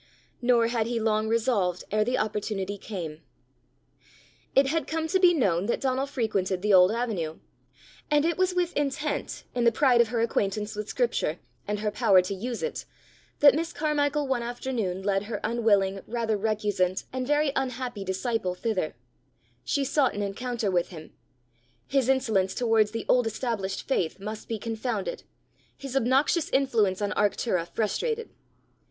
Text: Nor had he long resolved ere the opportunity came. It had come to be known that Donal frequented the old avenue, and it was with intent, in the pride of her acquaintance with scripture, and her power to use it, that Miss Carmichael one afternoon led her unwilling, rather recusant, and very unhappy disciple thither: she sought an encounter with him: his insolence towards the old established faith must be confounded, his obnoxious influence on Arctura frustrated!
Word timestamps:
Nor 0.41 0.65
had 0.69 0.87
he 0.87 0.99
long 0.99 1.27
resolved 1.27 1.83
ere 1.91 2.03
the 2.03 2.17
opportunity 2.17 2.75
came. 2.79 3.21
It 4.55 4.65
had 4.65 4.87
come 4.87 5.07
to 5.07 5.19
be 5.19 5.31
known 5.31 5.67
that 5.67 5.79
Donal 5.79 6.07
frequented 6.07 6.63
the 6.63 6.73
old 6.73 6.89
avenue, 6.91 7.37
and 8.09 8.25
it 8.25 8.35
was 8.35 8.55
with 8.55 8.75
intent, 8.75 9.43
in 9.53 9.63
the 9.63 9.71
pride 9.71 10.01
of 10.01 10.07
her 10.07 10.19
acquaintance 10.19 10.75
with 10.75 10.89
scripture, 10.89 11.37
and 11.67 11.81
her 11.81 11.91
power 11.91 12.19
to 12.23 12.33
use 12.33 12.63
it, 12.63 12.85
that 13.41 13.53
Miss 13.53 13.71
Carmichael 13.73 14.27
one 14.27 14.41
afternoon 14.41 15.03
led 15.03 15.25
her 15.25 15.39
unwilling, 15.43 15.99
rather 16.07 16.35
recusant, 16.35 17.03
and 17.13 17.27
very 17.27 17.51
unhappy 17.55 18.03
disciple 18.03 18.55
thither: 18.55 18.95
she 19.63 19.83
sought 19.85 20.15
an 20.15 20.23
encounter 20.23 20.71
with 20.71 20.89
him: 20.89 21.13
his 21.85 22.09
insolence 22.09 22.55
towards 22.55 22.89
the 22.89 23.05
old 23.07 23.27
established 23.27 23.87
faith 23.87 24.19
must 24.19 24.49
be 24.49 24.57
confounded, 24.57 25.21
his 25.77 25.95
obnoxious 25.95 26.49
influence 26.49 27.03
on 27.03 27.11
Arctura 27.11 27.67
frustrated! 27.69 28.31